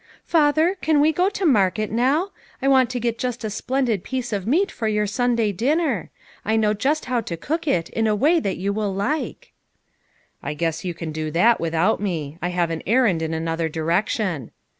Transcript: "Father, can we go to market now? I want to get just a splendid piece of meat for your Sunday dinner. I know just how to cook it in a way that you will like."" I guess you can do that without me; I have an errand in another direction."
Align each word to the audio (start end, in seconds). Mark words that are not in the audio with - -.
"Father, 0.25 0.77
can 0.81 0.99
we 0.99 1.11
go 1.11 1.29
to 1.29 1.45
market 1.45 1.91
now? 1.91 2.31
I 2.59 2.67
want 2.67 2.89
to 2.89 2.99
get 2.99 3.19
just 3.19 3.43
a 3.43 3.51
splendid 3.51 4.03
piece 4.03 4.33
of 4.33 4.47
meat 4.47 4.71
for 4.71 4.87
your 4.87 5.05
Sunday 5.05 5.51
dinner. 5.51 6.09
I 6.43 6.55
know 6.55 6.73
just 6.73 7.05
how 7.05 7.21
to 7.21 7.37
cook 7.37 7.67
it 7.67 7.87
in 7.89 8.07
a 8.07 8.15
way 8.15 8.39
that 8.39 8.57
you 8.57 8.73
will 8.73 8.95
like."" 8.95 9.51
I 10.41 10.55
guess 10.55 10.83
you 10.83 10.95
can 10.95 11.11
do 11.11 11.29
that 11.29 11.59
without 11.59 12.01
me; 12.01 12.39
I 12.41 12.49
have 12.49 12.71
an 12.71 12.81
errand 12.87 13.21
in 13.21 13.35
another 13.35 13.69
direction." 13.69 14.49